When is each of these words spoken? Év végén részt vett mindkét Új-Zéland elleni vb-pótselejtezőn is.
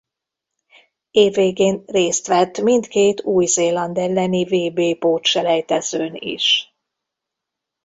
Év 1.11 1.33
végén 1.33 1.83
részt 1.85 2.27
vett 2.27 2.61
mindkét 2.61 3.21
Új-Zéland 3.21 3.97
elleni 3.97 4.43
vb-pótselejtezőn 4.69 6.13
is. 6.15 6.73